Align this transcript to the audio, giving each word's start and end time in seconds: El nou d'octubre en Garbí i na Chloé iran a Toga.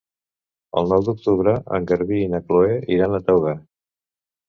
El 0.81 0.89
nou 0.93 1.03
d'octubre 1.09 1.55
en 1.79 1.87
Garbí 1.93 2.25
i 2.25 2.33
na 2.35 2.43
Chloé 2.49 2.83
iran 2.99 3.19
a 3.19 3.25
Toga. 3.33 3.59